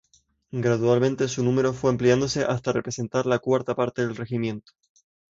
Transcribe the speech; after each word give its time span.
Gradualmente 0.53 1.27
su 1.27 1.43
número 1.43 1.73
fue 1.73 1.91
ampliándose 1.91 2.41
hasta 2.43 2.71
representar 2.71 3.27
la 3.27 3.37
cuarta 3.37 3.75
parte 3.75 4.01
del 4.01 4.15
regimiento. 4.15 4.71